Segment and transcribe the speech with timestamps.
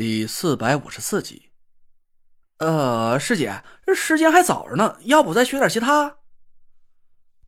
[0.00, 1.50] 第四百五十四集。
[2.56, 6.20] 呃，师姐，这时间还早着呢，要不再学点其他？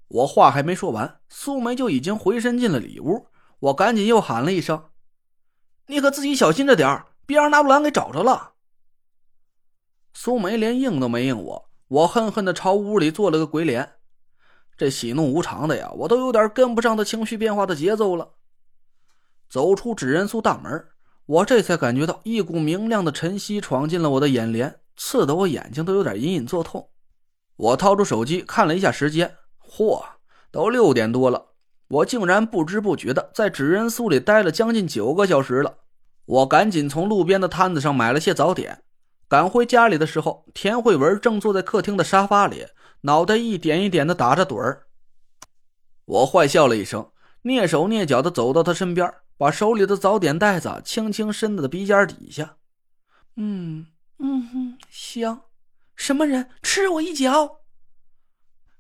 [0.09, 3.27] 我话还没说完，苏梅就已经回身进了里屋。
[3.59, 4.91] 我赶紧又喊了一声
[5.89, 8.53] ：“你可自己小心着点别让纳布兰给找着了。”
[10.13, 13.95] 苏梅连应都没应我，我恨恨的朝屋里做了个鬼脸。
[14.77, 18.35] 这喜怒无常的呀，我都有点跟不上他情绪变化的节奏了。
[19.49, 20.89] 走出纸人宿大门。
[21.27, 26.91] 我这才感觉到一股明亮的晨曦闯进了我的眼帘，刺得我眼睛都有点隐隐作痛。
[27.57, 30.03] 我掏出手机看了一下时间，嚯，
[30.51, 31.53] 都六点多了！
[31.89, 35.79] 我竟然不知不觉的在纸人宿里待了将近九个小时了。
[36.25, 38.83] 我赶紧从路边的摊子上买了些早点。
[39.29, 42.67] 赶回家里的时候，田慧文正坐在客厅的沙发里，
[43.03, 44.87] 脑袋一点一点的打着盹儿。
[46.05, 47.11] 我坏笑了一声，
[47.45, 49.13] 蹑手蹑脚的走到他身边。
[49.43, 52.59] 把手里的早点袋子轻轻伸到鼻尖底下，
[53.35, 53.87] 嗯
[54.21, 55.41] 嗯哼，香。
[55.97, 57.57] 什么人吃我一脚？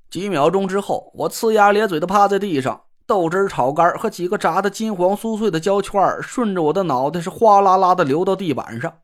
[0.08, 8.98] 几秒钟之后，我呲牙咧嘴的趴在地上，豆汁炒肝和几个炸的金黄酥脆的焦圈顺着我的脑袋是哗啦啦的流到地板上。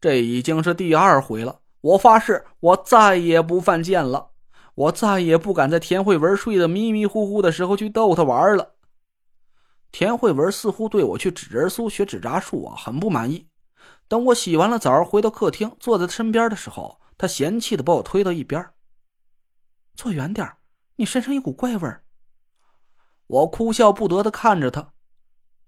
[0.00, 1.58] 这已经是第二回了。
[1.80, 4.28] 我发誓，我再也不犯贱了。
[4.76, 8.74] 我再也不敢在田慧文睡得迷迷糊糊的时候去逗她玩了。
[9.92, 13.48] 田慧文似乎对我去纸人苏学纸扎术啊很不满意。
[14.06, 18.70] 等我洗完了澡回到客厅，坐在他身边的时候，他嫌弃的把我推到一边。
[19.94, 20.50] 坐远点
[20.96, 22.04] 你身上一股怪味儿。
[23.26, 24.92] 我哭笑不得的看着他，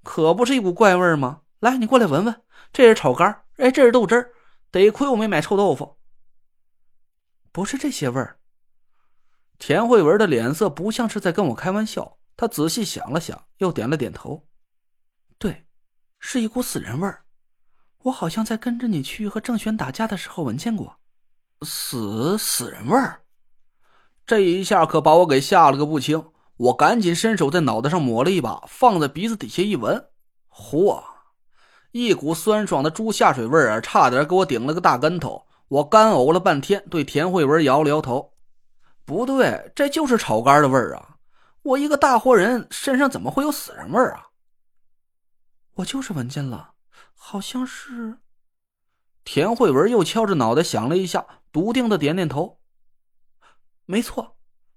[0.02, 1.42] 可不是一股怪味儿吗？
[1.60, 2.42] 来，你过来闻闻，
[2.72, 4.32] 这是炒肝哎，这是豆汁儿。
[4.70, 5.96] 得亏我没买臭豆腐。
[7.52, 8.38] 不是这些味儿。
[9.58, 12.18] 田慧文的脸色不像是在跟我开玩笑。
[12.36, 14.46] 他仔细想了想，又点了点头。
[15.38, 15.64] 对，
[16.18, 17.22] 是一股死人味儿。
[18.04, 20.96] 我好像在跟着你去和郑玄打架的时候闻见过，
[21.62, 23.22] 死死人味儿。
[24.26, 26.30] 这一下可把我给吓了个不轻。
[26.56, 30.08] 我赶紧伸手在脑袋上抹了一把，放在鼻子底下一闻，
[30.50, 31.02] 嚯，
[31.90, 35.44] 一股酸爽的猪下水味儿啊，差点给我顶了个大跟头。
[35.68, 38.34] 我干呕了半天，对田慧文摇了摇头
[39.04, 41.11] ：“不对，这就是炒肝的味儿啊。”
[41.62, 44.30] 我一个大活人身上怎么会有死人味儿啊？
[45.74, 46.74] 我就是闻见了，
[47.14, 48.18] 好像是。
[49.24, 52.58] 田慧文又敲着脑袋想了一下，笃定的点点头。
[53.86, 54.36] 没错，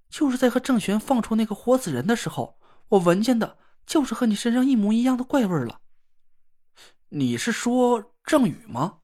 [0.09, 2.59] 就是在和郑玄放出那个活死人的时候，
[2.89, 3.57] 我闻见的
[3.87, 5.81] 就是和你身上一模一样的怪味了。
[7.09, 8.99] 你是说郑宇吗？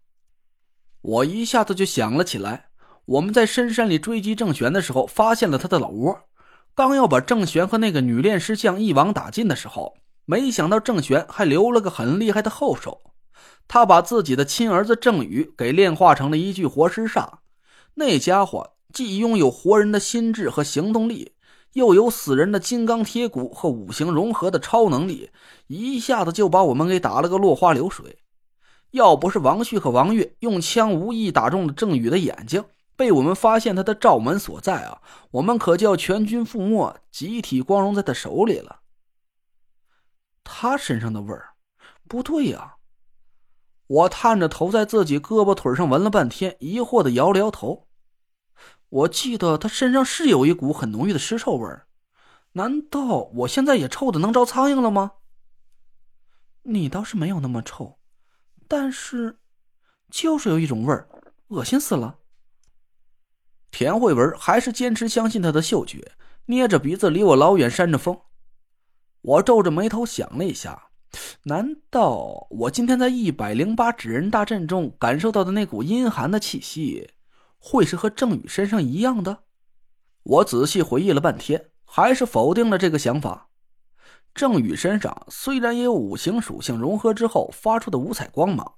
[1.01, 2.69] 我一下子就想了起来，
[3.05, 6.29] 我们在深山里追击郑玄的时候，发现了他的老窝。
[6.73, 9.95] 刚要把郑玄和那个女炼尸匠一网打尽的时候，
[10.25, 13.01] 没想到郑玄还留了个很厉害的后手。
[13.67, 17.27] 他把自己的亲儿子郑宇给炼化成了一具活尸煞。
[17.95, 21.33] 那家伙既拥有活人的心智和行动力，
[21.73, 25.29] 又有死人的金刚铁骨和五行融合的超能力，
[25.67, 28.17] 一下子就把我们给打了个落花流水。
[28.91, 32.63] 要不是王旭和王月用枪无意打中了郑宇的眼睛。
[33.01, 35.01] 被我们发现他的罩门所在啊，
[35.31, 38.81] 我们可就要全军覆没，集体光荣在他手里了。
[40.43, 41.55] 他身上的味儿
[42.07, 42.75] 不对呀！
[43.87, 47.87] 我探着头在自己胳膊腿上闻了半天，疑惑的摇了摇头。
[48.89, 51.87] 我记得他身上是有一股很浓郁的尸臭味儿，
[52.51, 55.13] 难道我现在也臭的能招苍蝇了吗？
[56.61, 57.97] 你倒是没有那么臭，
[58.67, 59.39] 但是
[60.11, 61.09] 就是有一种味儿，
[61.47, 62.19] 恶心死了。
[63.81, 66.11] 田慧文还是坚持相信他的嗅觉，
[66.45, 68.15] 捏着鼻子离我老远扇着风。
[69.23, 70.89] 我皱着眉头想了一下，
[71.45, 77.09] 难道我今天在一百零八纸人大阵中感受到的那股阴寒的气息，
[77.57, 79.39] 会是和郑宇身上一样的？
[80.21, 83.49] 我仔细回忆了半天，还是否定了这个想法。
[84.35, 88.75] 郑宇身上虽然也有五行属性融合之后发出的五彩光芒，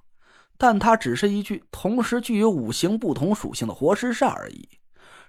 [0.57, 4.69] 但他只是一具同时具有五行不同属性的活尸煞而已。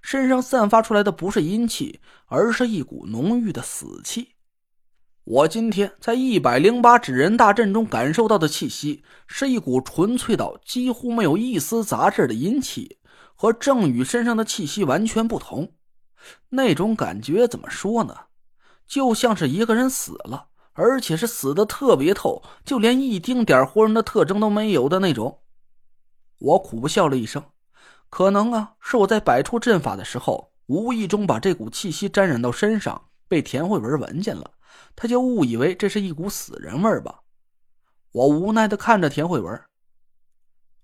[0.04, 4.34] 身上散发出来的不是阴气，而是一股浓郁的死气。
[5.24, 12.98] 我今天在一百零八纸人大阵中感受到的气息，是一股纯粹到几乎没有一丝杂质的阴气，
[13.34, 15.72] 和郑宇身上的气息完全不同。
[16.50, 18.14] 那种感觉怎么说呢？
[18.86, 25.40] 就像是一个人死了，而且是死的特别透，就连一丁点活人的特征都没有的那种。
[26.38, 27.42] 我苦笑了一声。
[28.08, 34.52] 可能啊，是我在摆出阵法的时候，无意中把这股气息沾染到身上，被田慧文闻见了，
[34.94, 37.22] 他就误以为这是一股死人味吧。
[38.12, 39.60] 我无奈的看着田慧文，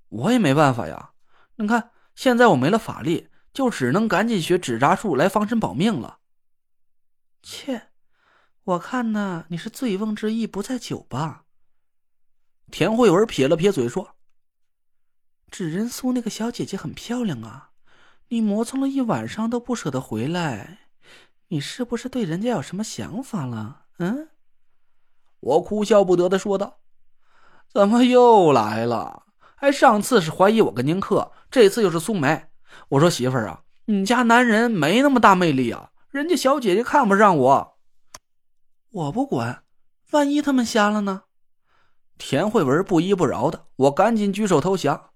[0.09, 1.13] 我也没办法呀。
[1.57, 6.19] 你看，现在我没了法力，就只能赶紧学纸扎术来防身保命了。
[7.43, 7.91] 切，
[8.65, 11.45] 我看呢，你是醉翁之意不在酒吧。
[12.71, 14.17] 田慧文撇了撇嘴说
[15.51, 17.71] ：“纸人苏那个小姐姐很漂亮啊，
[18.29, 20.79] 你磨蹭了一晚上都不舍得回来，
[21.49, 23.83] 你是不是对人家有什么想法了？
[23.99, 24.29] 嗯？”
[25.41, 26.79] 我哭笑不得的说道
[27.73, 29.25] ：“怎么又来了？
[29.57, 32.47] 哎，上次是怀疑我跟宁克，这次又是苏梅。
[32.91, 37.79] 我说媳妇儿啊，你家男人没那么大魅力啊，人家小姐姐看不上我。
[38.91, 39.65] 我不管，
[40.13, 41.23] 万一他们瞎了呢？”
[42.17, 45.10] 田慧文不依不饶的，我赶紧举手投降。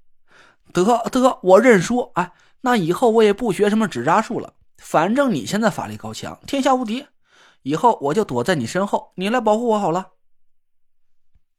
[0.82, 2.00] 得得，我认输。
[2.14, 2.32] 哎，
[2.62, 7.06] 那以后我也不学什么纸扎术了，反正你现在法力高强，天下无敌。
[7.62, 10.10] 以后我就躲在你身后，你来保护我好了。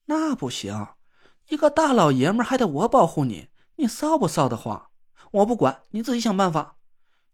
[0.06, 0.90] 那不行，
[1.48, 3.48] 一个大老爷们还得我保护你，
[3.78, 4.90] 你臊不臊得慌？
[5.32, 6.76] 我不管，你自己想办法。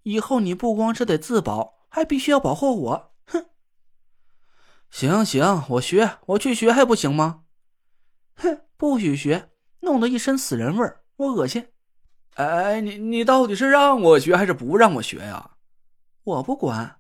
[0.04, 3.14] 以后你不光是得自保，还必须要保护我。
[3.26, 3.46] 哼！
[4.90, 7.44] 行行，我学，我去学还不行吗？
[8.36, 9.52] 哼，不许学，
[9.82, 11.68] 弄得一身死人味儿，我恶心。
[12.36, 15.52] 哎，你你到底是让我学还是不让我学呀？
[16.24, 16.98] 我不管。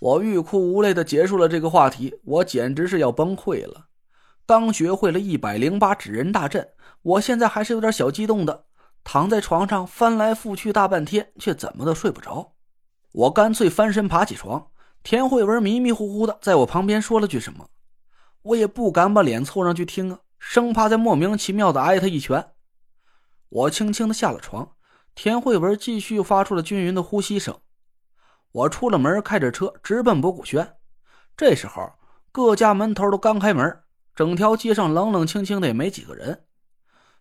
[0.00, 3.88] 我欲哭无泪的结束了这个话题，我简直是要崩溃了。
[4.46, 6.70] 刚学会了一百零八纸人大阵，
[7.02, 8.64] 我现在还是有点小激动的，
[9.04, 12.54] 躺在床上翻来覆去大半天，却怎么都睡不着。
[13.12, 14.68] 我干脆翻身爬起床，
[15.02, 17.68] 田慧文迷迷糊糊的在我旁边说了句什么，
[18.42, 22.52] 我也不敢把脸凑上去听啊，生怕再莫名其妙的挨他一拳。
[23.50, 24.72] 我轻轻的下了床，
[25.14, 27.60] 田慧文继续发出了均匀的呼吸声。
[28.52, 30.76] 我出了门，开着车直奔博古轩。
[31.36, 31.92] 这时候，
[32.32, 33.82] 各家门头都刚开门。
[34.14, 36.46] 整条街上冷冷清清的，也没几个人。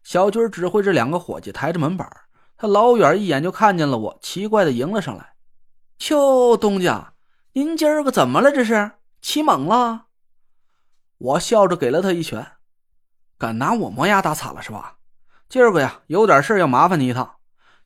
[0.03, 2.07] 小军指挥着两个伙计抬着门板，
[2.57, 5.33] 他老远一眼就看见了我，奇怪的迎了上来
[6.09, 7.13] ：“哟，东家，
[7.53, 8.51] 您今儿个怎么了？
[8.51, 8.91] 这是
[9.21, 10.07] 起猛了？”
[11.17, 12.45] 我笑着给了他一拳
[13.37, 14.98] ：“敢拿我磨牙打惨了是吧？
[15.49, 17.37] 今儿个呀，有点事要麻烦你一趟，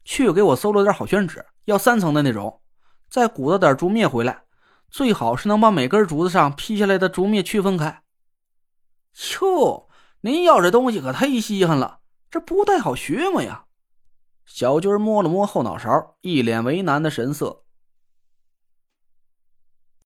[0.03, 2.59] 去给我搜罗点好宣纸，要三层的那种，
[3.09, 4.43] 再鼓捣点竹篾回来，
[4.89, 8.03] 最好是能把每根竹子上劈下来的竹篾区分开。”
[9.39, 9.87] 哟，
[10.19, 11.99] 您要这东西可忒稀罕了，
[12.29, 13.63] 这不太好学嘛呀！
[14.45, 17.63] 小军摸了摸后脑勺，一脸为难的神色。